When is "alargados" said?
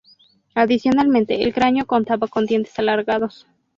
2.79-3.45